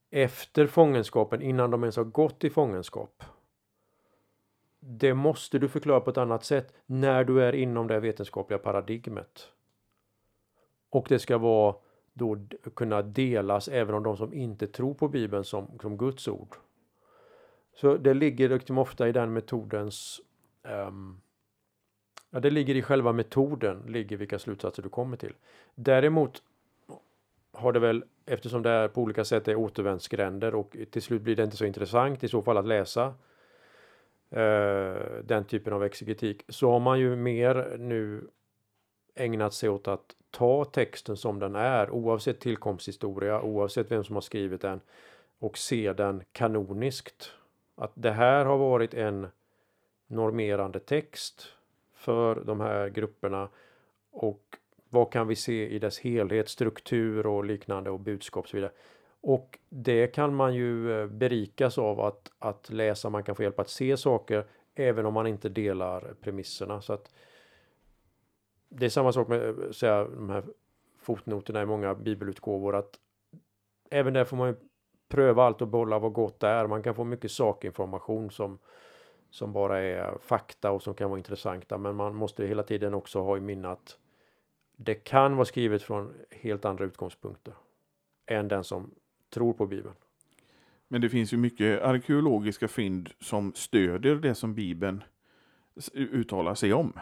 [0.10, 3.24] efter fångenskapen innan de ens har gått i fångenskap.
[4.80, 9.52] Det måste du förklara på ett annat sätt när du är inom det vetenskapliga paradigmet.
[10.90, 11.76] Och det ska vara
[12.14, 12.38] då
[12.76, 16.56] kunna delas även av de som inte tror på Bibeln som, som Guds ord.
[17.82, 20.22] Så det ligger liksom ofta i den metodens
[20.64, 21.22] um,
[22.30, 25.34] Ja, det ligger i själva metoden, ligger vilka slutsatser du kommer till.
[25.76, 26.42] Däremot
[27.52, 31.36] har det väl, eftersom det är på olika sätt är återvändsgränder och till slut blir
[31.36, 33.14] det inte så intressant i så fall att läsa uh,
[35.24, 38.28] den typen av exegetik, så har man ju mer nu
[39.16, 44.22] ägnat sig åt att ta texten som den är oavsett tillkomsthistoria, oavsett vem som har
[44.22, 44.82] skrivit den
[45.40, 47.32] och se den kanoniskt.
[47.78, 49.28] Att det här har varit en
[50.08, 51.48] normerande text
[51.94, 53.50] för de här grupperna
[54.12, 54.58] och
[54.90, 58.72] vad kan vi se i dess helhet, struktur och liknande och budskap och så vidare.
[59.22, 63.60] Och det kan man ju eh, berikas av att, att läsa, man kan få hjälp
[63.60, 66.82] att se saker även om man inte delar premisserna.
[66.82, 67.14] Så att
[68.70, 70.44] det är samma sak med eh, säga, de här
[71.00, 73.00] fotnoterna i många bibelutgåvor att
[73.90, 74.56] även där får man ju
[75.08, 76.68] pröva allt och bolla vad gott det är.
[76.68, 78.60] Man kan få mycket sakinformation som,
[79.30, 81.78] som bara är fakta och som kan vara intressanta.
[81.78, 83.98] Men man måste hela tiden också ha i minne att
[84.76, 87.54] det kan vara skrivet från helt andra utgångspunkter
[88.26, 88.92] än den som
[89.30, 89.96] tror på Bibeln.
[90.88, 95.04] Men det finns ju mycket arkeologiska fynd som stödjer det som Bibeln
[95.94, 96.94] uttalar sig om.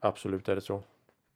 [0.00, 0.82] Absolut är det så.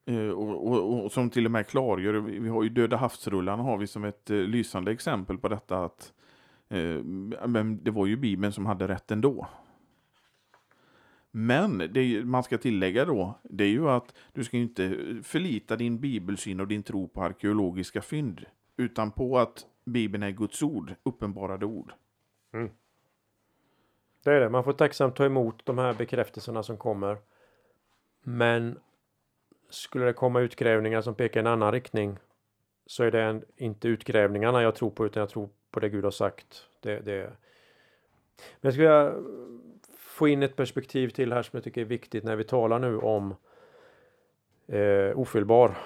[0.04, 3.76] Eh, och, och, och, som till och med klargör, vi har ju Döda havsrullarna har
[3.76, 6.12] vi som ett eh, lysande exempel på detta att
[6.68, 7.02] eh,
[7.46, 9.46] men det var ju Bibeln som hade rätt ändå.
[11.30, 16.00] Men det man ska tillägga då, det är ju att du ska inte förlita din
[16.00, 18.44] bibelsyn och din tro på arkeologiska fynd,
[18.76, 21.92] utan på att Bibeln är Guds ord, uppenbarade ord.
[22.52, 22.70] Mm.
[24.24, 27.16] Det är det, man får tacksamt ta emot de här bekräftelserna som kommer.
[28.22, 28.78] Men
[29.74, 32.18] skulle det komma utgrävningar som pekar i en annan riktning
[32.86, 36.04] så är det en, inte utgrävningarna jag tror på utan jag tror på det Gud
[36.04, 36.66] har sagt.
[36.80, 37.32] Det, det.
[38.60, 39.14] Men jag skulle
[39.98, 42.98] få in ett perspektiv till här som jag tycker är viktigt när vi talar nu
[42.98, 43.34] om
[44.66, 45.76] eh, ofelbar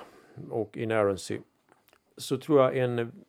[0.50, 1.38] och inerrancy.
[2.16, 3.24] Så tror jag en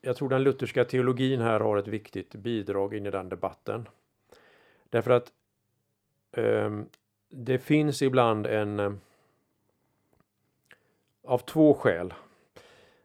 [0.00, 3.88] jag tror den lutherska teologin här har ett viktigt bidrag in i den debatten.
[4.90, 5.32] Därför att
[6.32, 6.80] eh,
[7.28, 8.92] det finns ibland en eh,
[11.26, 12.14] av två skäl.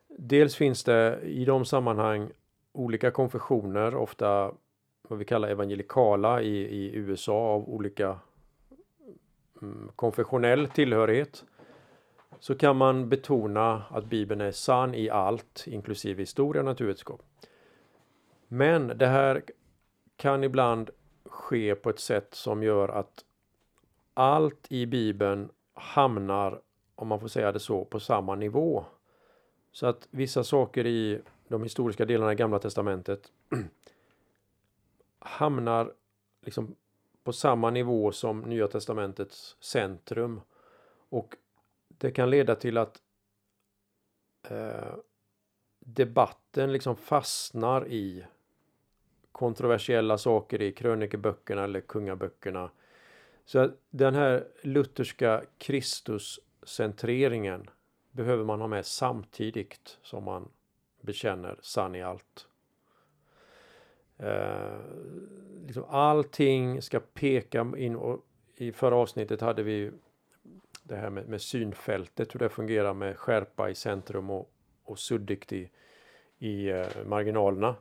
[0.08, 2.30] Dels finns det i de sammanhang
[2.72, 4.52] olika konfessioner, ofta
[5.08, 8.20] vad vi kallar evangelikala i, i USA av olika
[9.62, 11.46] mm, konfessionell tillhörighet.
[12.40, 17.22] Så kan man betona att Bibeln är sann i allt, inklusive historia och naturvetenskap.
[18.48, 19.44] Men det här
[20.16, 20.90] kan ibland
[21.26, 23.26] ske på ett sätt som gör att
[24.14, 26.62] allt i Bibeln hamnar,
[27.02, 28.86] om man får säga det så, på samma nivå.
[29.72, 33.32] Så att vissa saker i de historiska delarna i Gamla Testamentet
[35.20, 35.94] hamnar
[36.42, 36.76] liksom
[37.24, 40.42] på samma nivå som Nya Testamentets centrum.
[41.10, 41.36] Och
[41.88, 43.02] det kan leda till att
[44.50, 44.96] eh,
[45.80, 48.26] debatten liksom fastnar i
[49.32, 52.70] kontroversiella saker i krönikeböckerna eller kungaböckerna
[53.46, 57.70] så att den här lutherska Kristus Centreringen
[58.12, 60.50] behöver man ha med samtidigt som man
[61.02, 62.48] bekänner sann i allt.
[64.18, 64.80] Eh,
[65.66, 69.92] liksom allting ska peka in och i förra avsnittet hade vi
[70.84, 74.52] det här med, med synfältet, hur det fungerar med skärpa i centrum och,
[74.84, 75.70] och suddigt i,
[76.40, 77.76] i eh, marginalerna,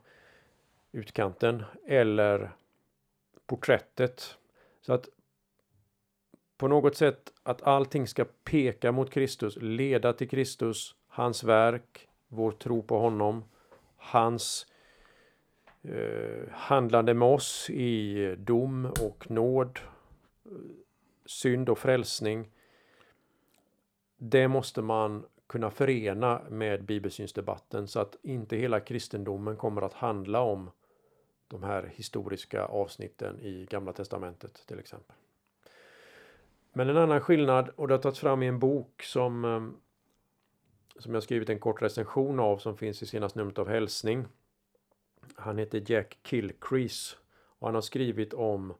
[0.92, 2.50] utkanten, eller
[3.46, 4.38] porträttet.
[4.80, 5.08] Så att
[6.60, 12.50] på något sätt att allting ska peka mot Kristus, leda till Kristus, hans verk, vår
[12.50, 13.44] tro på honom,
[13.96, 14.66] hans
[15.82, 19.78] eh, handlande med oss i dom och nåd,
[21.26, 22.50] synd och frälsning.
[24.16, 30.40] Det måste man kunna förena med bibelsynsdebatten så att inte hela kristendomen kommer att handla
[30.40, 30.70] om
[31.48, 35.16] de här historiska avsnitten i Gamla Testamentet till exempel.
[36.72, 39.76] Men en annan skillnad, och det har tagits fram i en bok som, ehm,
[40.98, 44.26] som jag skrivit en kort recension av som finns i senaste numret av Hälsning.
[45.34, 47.16] Han heter Jack Kilcrease
[47.58, 48.74] och han har skrivit om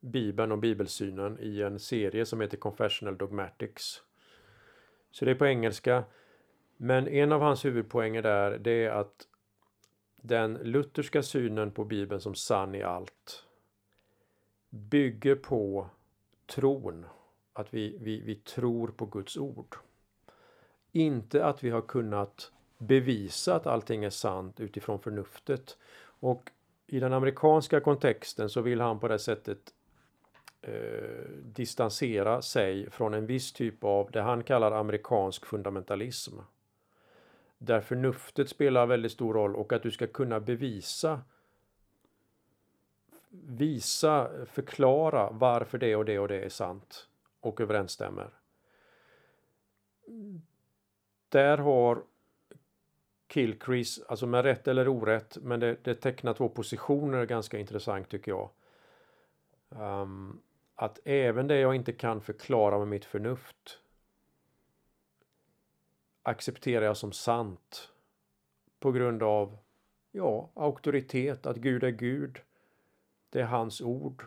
[0.00, 4.02] Bibeln och bibelsynen i en serie som heter Confessional Dogmatics.
[5.10, 6.04] Så det är på engelska.
[6.76, 9.28] Men en av hans huvudpoänger där det är att
[10.16, 13.44] den lutherska synen på Bibeln som sann i allt
[14.70, 15.90] bygger på
[16.46, 17.06] tron.
[17.52, 19.76] Att vi, vi, vi tror på Guds ord.
[20.92, 25.78] Inte att vi har kunnat bevisa att allting är sant utifrån förnuftet.
[26.04, 26.50] Och
[26.86, 29.74] i den amerikanska kontexten så vill han på det sättet
[30.62, 36.38] eh, distansera sig från en viss typ av det han kallar amerikansk fundamentalism.
[37.58, 41.20] Där förnuftet spelar väldigt stor roll och att du ska kunna bevisa
[43.42, 47.08] visa, förklara varför det och det och det är sant
[47.40, 48.30] och överensstämmer.
[51.28, 52.04] Där har
[53.28, 58.32] Kilcrease, alltså med rätt eller orätt, men det, det tecknar två positioner ganska intressant tycker
[58.32, 58.50] jag.
[59.68, 60.42] Um,
[60.74, 63.80] att även det jag inte kan förklara med mitt förnuft
[66.22, 67.92] accepterar jag som sant
[68.80, 69.58] på grund av
[70.12, 72.40] ja, auktoritet, att Gud är Gud.
[73.34, 74.24] Det är hans ord.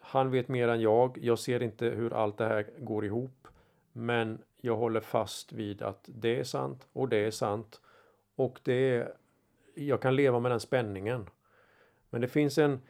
[0.00, 1.18] Han vet mer än jag.
[1.18, 3.48] Jag ser inte hur allt det här går ihop.
[3.92, 7.80] Men jag håller fast vid att det är sant och det är sant.
[8.34, 9.14] Och det är,
[9.74, 11.30] jag kan leva med den spänningen.
[12.10, 12.80] Men det finns en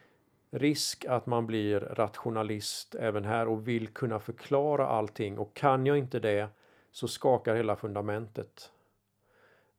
[0.51, 5.39] risk att man blir rationalist även här och vill kunna förklara allting.
[5.39, 6.49] Och kan jag inte det
[6.91, 8.73] så skakar hela fundamentet.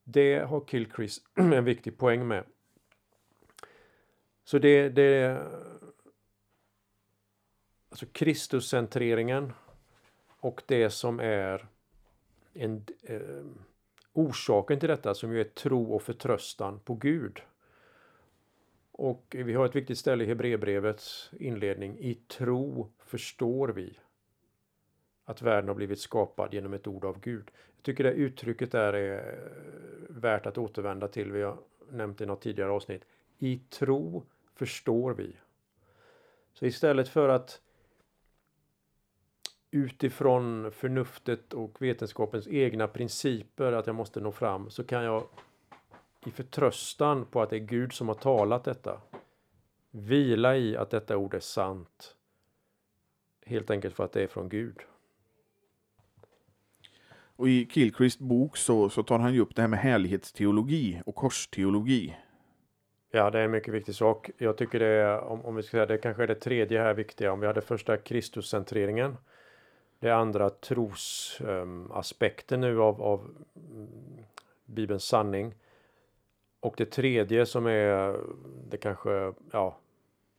[0.04, 2.44] Det har Kilchrist en viktig poäng med.
[4.46, 5.42] Så det, det
[7.90, 9.54] alltså Kristuscentreringen
[10.28, 11.68] och det som är
[12.54, 13.20] en, eh,
[14.14, 17.42] orsaken till detta som ju är tro och förtröstan på Gud.
[18.92, 21.98] Och vi har ett viktigt ställe i Hebreerbrevets inledning.
[22.00, 24.00] I tro förstår vi
[25.26, 27.52] att världen har blivit skapad genom ett ord av Gud.
[27.76, 29.50] Jag tycker det uttrycket där är
[30.10, 31.32] värt att återvända till.
[31.32, 31.58] Vi har
[31.90, 33.06] nämnt det i något tidigare avsnitt.
[33.38, 34.24] I tro
[34.56, 35.36] förstår vi.
[36.54, 37.62] Så istället för att
[39.72, 45.28] utifrån förnuftet och vetenskapens egna principer att jag måste nå fram så kan jag
[46.26, 49.02] i förtröstan på att det är Gud som har talat detta
[49.92, 52.16] vila i att detta ord är sant.
[53.46, 54.78] Helt enkelt för att det är från Gud.
[57.38, 61.16] Och i Kilchrist bok så, så tar han ju upp det här med härlighetsteologi och
[61.16, 62.18] korsteologi.
[63.16, 64.30] Ja, det är en mycket viktig sak.
[64.38, 66.94] Jag tycker det är, om, om vi ska säga det kanske är det tredje här
[66.94, 67.32] viktiga.
[67.32, 69.18] Om vi hade första Kristuscentreringen.
[70.00, 73.88] Det andra trosaspekten ehm, um, nu av, av mm,
[74.66, 75.56] Bibelns sanning.
[76.60, 78.20] Och det tredje som är,
[78.70, 79.78] det kanske, ja,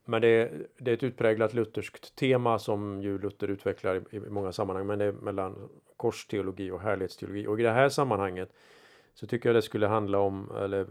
[0.05, 4.21] men det är, det är ett utpräglat lutherskt tema som ju Luther utvecklar i, i
[4.21, 4.87] många sammanhang.
[4.87, 7.47] Men det är mellan korsteologi och härlighetsteologi.
[7.47, 8.53] Och i det här sammanhanget
[9.17, 10.87] så tycker jag det skulle handla om, eller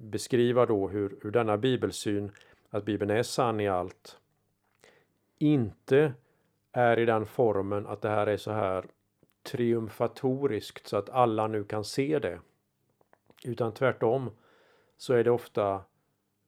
[0.00, 2.30] beskriva då hur, hur denna bibelsyn,
[2.70, 4.18] att Bibeln är sann i allt,
[5.38, 6.12] inte
[6.72, 8.84] är i den formen att det här är så här
[9.42, 12.40] triumfatoriskt så att alla nu kan se det.
[13.44, 14.30] Utan tvärtom
[14.96, 15.82] så är det ofta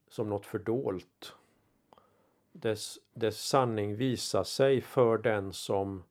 [0.08, 1.34] som något fördolt.
[2.52, 6.02] Dess, dess sanning visar sig för den som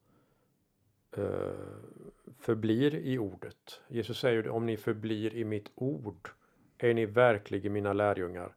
[1.12, 1.52] Eh,
[2.40, 3.82] förblir i ordet.
[3.88, 6.30] Jesus säger om ni förblir i mitt ord
[6.78, 8.56] är ni verkligen mina lärjungar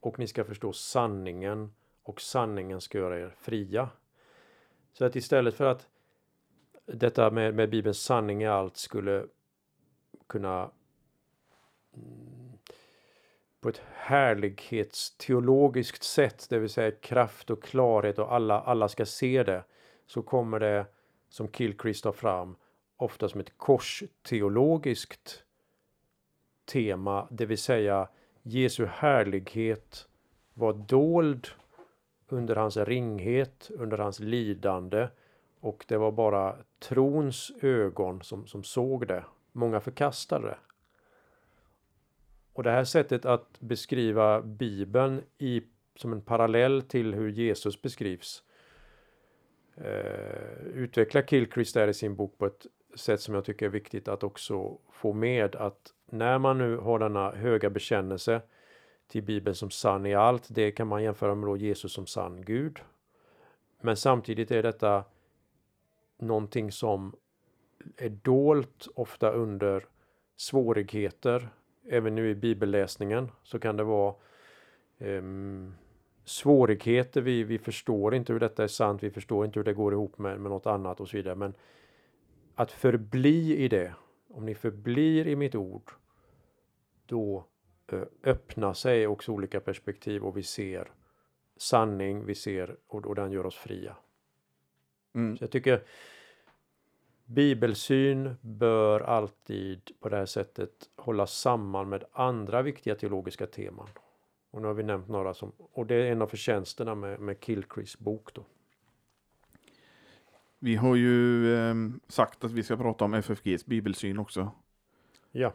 [0.00, 3.90] och ni ska förstå sanningen och sanningen ska göra er fria.
[4.92, 5.88] Så att istället för att
[6.86, 9.26] detta med, med Bibelns sanning i allt skulle
[10.26, 10.70] kunna
[11.94, 12.58] mm,
[13.60, 19.42] på ett härlighetsteologiskt sätt, det vill säga kraft och klarhet och alla, alla ska se
[19.42, 19.64] det,
[20.06, 20.86] så kommer det
[21.36, 22.56] som Kilchrist tar fram
[22.96, 25.44] ofta som ett korsteologiskt
[26.64, 28.08] tema, det vill säga
[28.42, 30.08] Jesu härlighet
[30.54, 31.48] var dold
[32.28, 35.08] under hans ringhet, under hans lidande
[35.60, 39.24] och det var bara trons ögon som, som såg det.
[39.52, 40.58] Många förkastade det.
[42.52, 45.62] Och det här sättet att beskriva Bibeln i,
[45.96, 48.42] som en parallell till hur Jesus beskrivs
[49.76, 54.08] eh, utvecklar Kilchrist där i sin bok på ett sätt som jag tycker är viktigt
[54.08, 58.42] att också få med att när man nu har denna höga bekännelse
[59.08, 62.42] till Bibeln som sann i allt, det kan man jämföra med då Jesus som sann
[62.44, 62.78] Gud.
[63.80, 65.04] Men samtidigt är detta
[66.18, 67.16] någonting som
[67.96, 69.86] är dolt ofta under
[70.36, 71.48] svårigheter.
[71.88, 74.14] Även nu i bibelläsningen så kan det vara
[74.98, 75.74] um,
[76.26, 77.20] svårigheter.
[77.20, 79.02] Vi, vi förstår inte hur detta är sant.
[79.02, 81.34] Vi förstår inte hur det går ihop med, med något annat och så vidare.
[81.34, 81.54] Men
[82.54, 83.94] att förbli i det.
[84.28, 85.90] Om ni förblir i mitt ord.
[87.06, 87.46] Då
[87.92, 90.90] eh, öppnar sig också olika perspektiv och vi ser
[91.56, 92.24] sanning.
[92.24, 93.96] Vi ser och, och den gör oss fria.
[95.14, 95.36] Mm.
[95.36, 95.82] Så jag tycker
[97.24, 103.88] Bibelsyn bör alltid på det här sättet hållas samman med andra viktiga teologiska teman.
[104.56, 107.36] Och nu har vi nämnt några som, och det är en av förtjänsterna med, med
[107.40, 108.44] Kilcrees bok då.
[110.58, 111.74] Vi har ju eh,
[112.08, 114.50] sagt att vi ska prata om FFGs bibelsyn också.
[115.32, 115.52] Ja.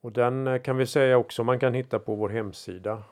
[0.00, 3.02] Och den eh, kan vi säga också man kan hitta på vår hemsida.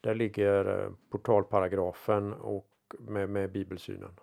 [0.00, 2.68] Där ligger eh, portalparagrafen och
[2.98, 4.20] med, med bibelsynen.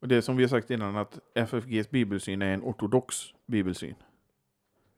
[0.00, 3.16] Och det som vi har sagt innan att FFGs bibelsyn är en ortodox
[3.46, 3.94] bibelsyn.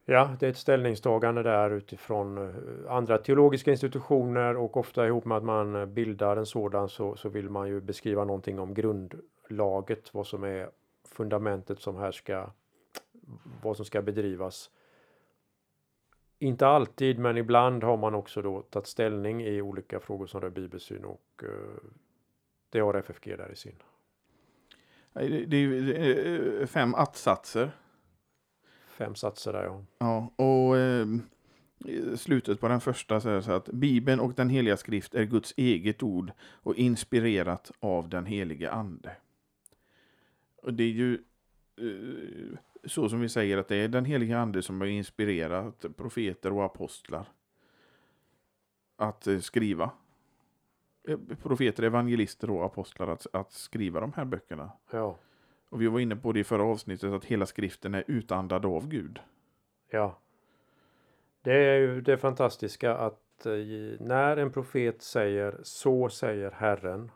[0.05, 5.36] Ja, det är ett ställningstagande där utifrån eh, andra teologiska institutioner och ofta ihop med
[5.36, 10.14] att man eh, bildar en sådan så, så vill man ju beskriva någonting om grundlaget,
[10.14, 10.70] vad som är
[11.09, 12.50] fundamentet som här ska,
[13.62, 14.70] vad som ska bedrivas.
[16.38, 20.50] Inte alltid, men ibland har man också då tagit ställning i olika frågor som rör
[20.50, 21.48] bibelsyn och eh,
[22.70, 23.76] det har FFG där i sin.
[25.46, 27.70] Det är fem att-satser
[28.93, 29.84] fem satser där ja.
[29.99, 31.07] Ja, och eh,
[32.16, 36.03] slutet på den första säger så att Bibeln och den heliga skrift är Guds eget
[36.03, 39.16] ord och inspirerat av den helige ande.
[40.62, 41.14] Och det är ju
[41.76, 46.53] eh, så som vi säger att det är den heliga ande som har inspirerat profeter
[46.53, 47.26] och apostlar
[48.97, 49.90] att eh, skriva.
[51.09, 54.72] Eh, profeter, evangelister och apostlar att, att skriva de här böckerna.
[54.90, 55.18] Ja.
[55.73, 58.89] Och vi var inne på det i förra avsnittet att hela skriften är utandad av
[58.89, 59.20] Gud.
[59.91, 60.18] Ja.
[61.43, 63.53] Det är ju det fantastiska att eh,
[64.01, 67.11] när en profet säger så säger Herren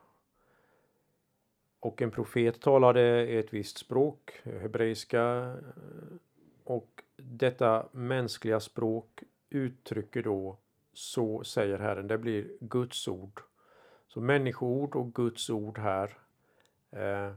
[1.81, 6.17] och en profet talade ett visst språk, hebreiska eh,
[6.65, 10.59] och detta mänskliga språk uttrycker då
[10.93, 12.07] så säger Herren.
[12.07, 13.41] Det blir Guds ord.
[14.09, 16.19] Så människoord och Guds ord här
[16.91, 17.33] eh,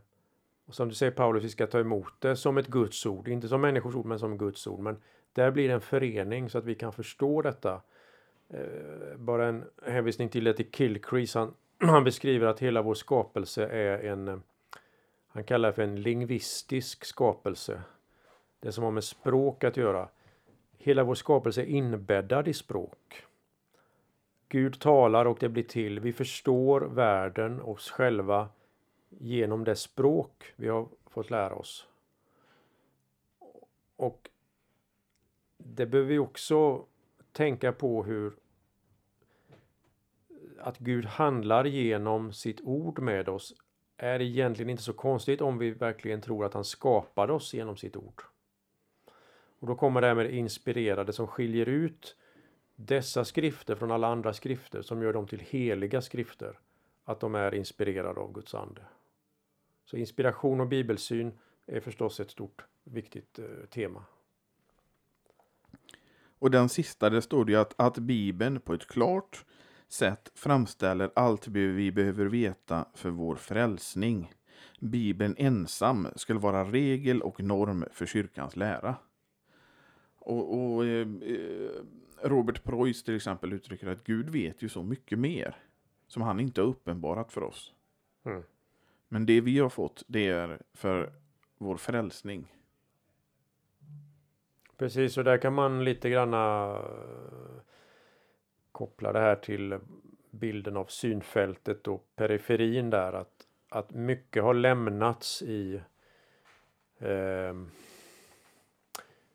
[0.69, 3.47] och som du säger Paulus, vi ska ta emot det som ett Guds ord, inte
[3.47, 4.79] som människors ord men som Guds ord.
[4.79, 4.97] Men
[5.33, 7.81] där blir det en förening så att vi kan förstå detta.
[8.49, 11.39] Eh, bara en hänvisning till det till Kilcrease.
[11.39, 11.53] Han,
[11.89, 14.37] han beskriver att hela vår skapelse är en, eh,
[15.27, 17.81] han kallar det för en lingvistisk skapelse.
[18.59, 20.07] Det som har med språk att göra.
[20.77, 23.25] Hela vår skapelse är inbäddad i språk.
[24.49, 25.99] Gud talar och det blir till.
[25.99, 28.49] Vi förstår världen, oss själva
[29.09, 31.87] genom det språk vi har fått lära oss.
[33.95, 34.29] Och
[35.57, 36.85] det behöver vi också
[37.31, 38.33] tänka på hur
[40.59, 43.53] att Gud handlar genom sitt ord med oss
[43.97, 47.95] är egentligen inte så konstigt om vi verkligen tror att han skapade oss genom sitt
[47.95, 48.21] ord.
[49.59, 52.15] Och då kommer det här med det inspirerade som skiljer ut
[52.75, 56.59] dessa skrifter från alla andra skrifter som gör dem till heliga skrifter.
[57.03, 58.81] Att de är inspirerade av Guds ande.
[59.89, 64.03] Så inspiration och bibelsyn är förstås ett stort viktigt eh, tema.
[66.39, 69.45] Och den sista, det står det att, att Bibeln på ett klart
[69.87, 74.33] sätt framställer allt vi behöver veta för vår frälsning.
[74.79, 78.95] Bibeln ensam skulle vara regel och norm för kyrkans lära.
[80.19, 81.07] Och, och eh
[82.23, 85.55] Robert Preuss till exempel uttrycker att Gud vet ju så mycket mer
[86.07, 87.73] som han inte har uppenbarat för oss.
[88.25, 88.43] Mm.
[89.09, 91.13] Men det vi har fått, det är för
[91.57, 92.53] vår frälsning.
[94.77, 97.61] Precis, och där kan man lite granna eh,
[98.71, 99.79] koppla det här till
[100.31, 103.13] bilden av synfältet och periferin där.
[103.13, 105.81] Att, att mycket har lämnats i
[106.99, 107.53] eh,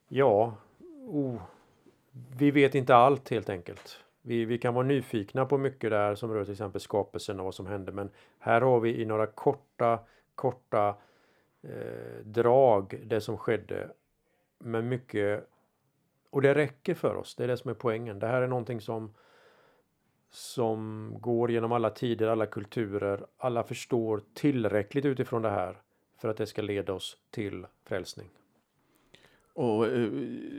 [0.09, 0.57] Ja,
[1.09, 1.43] oh,
[2.37, 4.04] vi vet inte allt helt enkelt.
[4.27, 7.55] Vi, vi kan vara nyfikna på mycket där som rör till exempel skapelsen och vad
[7.55, 7.93] som hände.
[7.93, 9.99] Men här har vi i några korta,
[10.35, 10.97] korta
[11.63, 13.91] eh, drag det som skedde.
[14.59, 15.49] Men mycket
[16.31, 17.35] och det räcker för oss.
[17.35, 18.19] Det är det som är poängen.
[18.19, 19.15] Det här är någonting som
[20.31, 23.27] som går genom alla tider, alla kulturer.
[23.37, 25.83] Alla förstår tillräckligt utifrån det här
[26.17, 28.29] för att det ska leda oss till frälsning.
[29.55, 30.09] Och eh,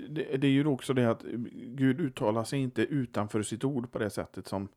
[0.09, 3.99] det, det är ju också det att Gud uttalar sig inte utanför sitt ord på
[3.99, 4.67] det sättet som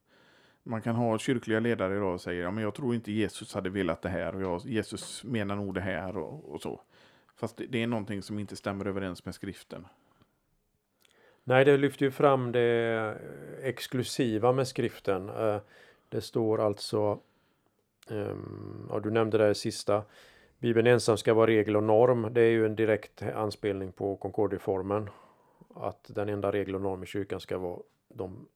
[0.62, 3.70] man kan ha kyrkliga ledare idag och säger ja, men jag tror inte Jesus hade
[3.70, 6.80] velat det här och jag, Jesus menar nog det här och, och så.
[7.36, 9.86] Fast det, det, är någonting som inte stämmer överens med skriften.
[11.44, 13.18] Nej, det lyfter ju fram det
[13.62, 15.28] exklusiva med skriften.
[15.28, 15.60] Eh,
[16.08, 17.20] det står alltså,
[18.10, 20.02] ehm, ja, du nämnde det sista,
[20.59, 22.28] Bibeln ensam ska vara regel och norm.
[22.34, 25.11] Det är ju en direkt anspelning på Concordieformen.
[25.74, 28.48] Att den enda regel och norm i kyrkan ska vara de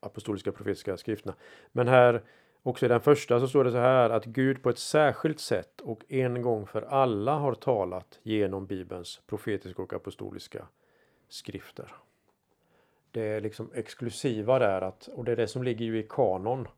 [0.00, 1.34] apostoliska profetiska skrifterna.
[1.72, 2.22] Men här,
[2.62, 5.80] också i den första, så står det så här att Gud på ett särskilt sätt
[5.80, 10.66] och en gång för alla har talat genom Bibelns profetiska och apostoliska
[11.28, 11.94] skrifter.
[13.10, 16.68] Det är liksom exklusiva där att, och det är det som ligger ju i kanon,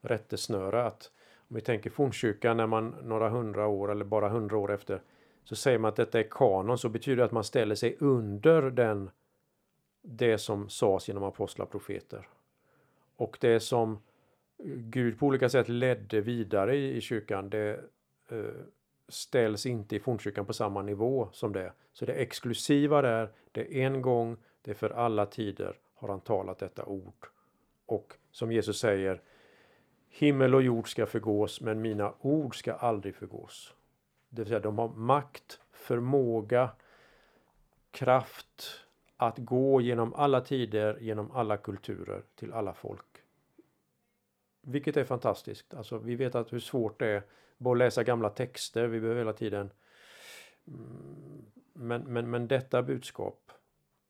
[0.00, 1.10] rättesnöre, att
[1.52, 5.02] om vi tänker fornkyrkan när man några hundra år eller bara hundra år efter
[5.44, 8.62] så säger man att detta är kanon så betyder det att man ställer sig under
[8.62, 9.10] den
[10.02, 12.28] det som sades genom apostlar och profeter.
[13.16, 13.98] Och det som
[14.64, 17.80] Gud på olika sätt ledde vidare i, i kyrkan det
[18.28, 18.44] eh,
[19.08, 21.72] ställs inte i fornkyrkan på samma nivå som det.
[21.92, 26.20] Så det exklusiva där, det är en gång, det är för alla tider har han
[26.20, 27.26] talat detta ord.
[27.86, 29.20] Och som Jesus säger,
[30.14, 33.74] Himmel och jord ska förgås, men mina ord ska aldrig förgås.
[34.28, 36.70] Det vill säga, de har makt, förmåga,
[37.90, 38.80] kraft
[39.16, 43.06] att gå genom alla tider, genom alla kulturer, till alla folk.
[44.60, 45.74] Vilket är fantastiskt.
[45.74, 47.22] Alltså, vi vet att hur svårt det är
[47.58, 48.86] bara att läsa gamla texter.
[48.86, 49.70] Vi behöver hela tiden.
[50.66, 53.52] Mm, men, men, men detta budskap,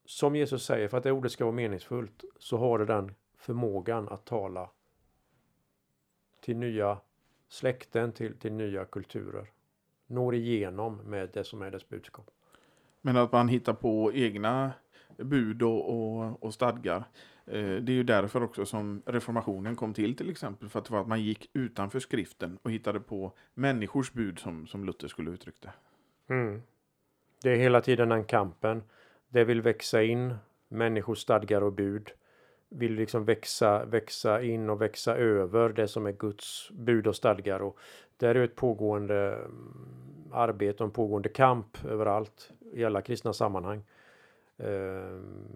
[0.05, 4.09] som Jesus säger, för att det ordet ska vara meningsfullt, så har det den förmågan
[4.09, 4.71] att tala
[6.43, 6.99] till nya
[7.49, 9.51] släkten, till, till nya kulturer.
[10.07, 12.31] Når igenom med det som är dess budskap.
[13.01, 14.73] Men att man hittar på egna
[15.17, 17.05] bud och, och, och stadgar.
[17.47, 20.69] Eh, det är ju därför också som reformationen kom till till exempel.
[20.69, 24.85] För att, för att man gick utanför skriften och hittade på människors bud som, som
[24.85, 25.73] Luther skulle uttrycka
[26.27, 26.35] det.
[26.35, 26.63] Mm.
[27.43, 28.83] Det är hela tiden den kampen.
[29.29, 30.35] Det vill växa in
[30.69, 32.13] människors stadgar och bud
[32.75, 37.63] vill liksom växa, växa in och växa över det som är Guds bud och stadgar.
[37.63, 37.79] Och
[38.17, 43.83] där är ett pågående mm, arbete och en pågående kamp överallt i alla kristna sammanhang.
[44.57, 45.49] Ehm,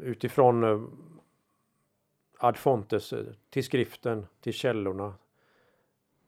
[0.00, 0.82] utifrån eh,
[2.38, 5.14] ad fontes, eh, till skriften, till källorna.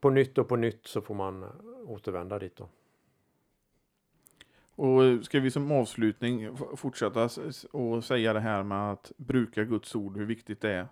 [0.00, 1.48] På nytt och på nytt så får man eh,
[1.86, 2.68] återvända dit då.
[4.74, 7.28] Och ska vi som avslutning fortsätta
[7.70, 10.88] och säga det här med att bruka Guds ord, hur viktigt det är?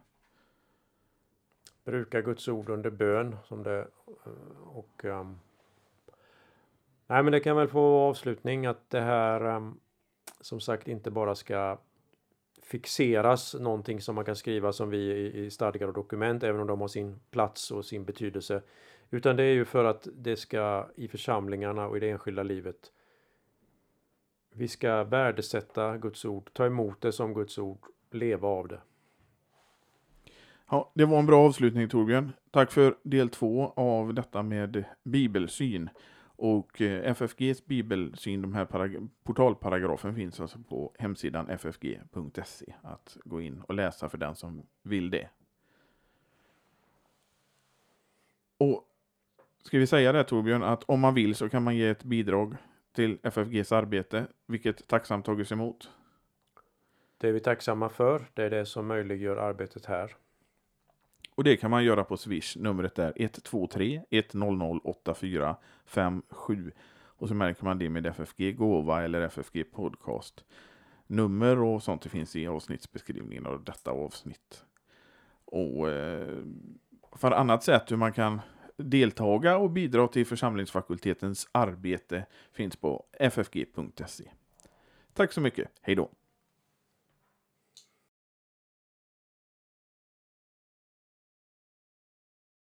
[1.85, 3.79] Bruka Guds ord under bön som det
[4.27, 5.39] eh, och um,
[7.07, 9.81] Nej men det kan väl få avslutning att det här um,
[10.41, 11.79] som sagt inte bara ska
[12.63, 16.67] fixeras någonting som man kan skriva som vi i, i stadgar och dokument även om
[16.67, 18.63] de har sin plats och sin betydelse.
[19.11, 22.93] Utan det är ju för att det ska i församlingarna och i det enskilda livet
[24.59, 27.79] vi ska värdesätta Guds ord, ta emot det som Guds ord,
[28.11, 28.81] leva av det.
[30.71, 32.33] Ja, det var en bra avslutning Torbjörn.
[32.51, 35.91] Tack för del två av detta med bibelsyn.
[36.21, 38.67] Och eh, FFGs bibelsyn, de här
[39.25, 45.11] portalparagrafen finns alltså på hemsidan ffg.se att gå in och läsa för den som vill
[45.11, 45.29] det.
[48.59, 48.85] Och
[49.63, 52.57] ska vi säga det Torbjörn, att om man vill så kan man ge ett bidrag
[52.99, 55.91] till FFGs arbete, vilket tacksamt tagits emot.
[57.19, 58.25] Det är vi tacksamma för.
[58.35, 60.17] Det är det som möjliggör arbetet här.
[61.35, 62.57] Och det kan man göra på Swish.
[62.57, 66.73] Numret är 123 100 8457.
[66.91, 70.45] Och så märker man det med FFG Gåva eller FFG Podcast.
[71.07, 74.65] Nummer och sånt det finns i avsnittsbeskrivningen av detta avsnitt.
[75.45, 76.39] Och eh,
[77.13, 78.41] för annat sätt hur man kan
[78.79, 84.31] deltaga och bidra till församlingsfakultetens arbete finns på ffg.se.
[85.15, 86.11] Tack så mycket, hej då!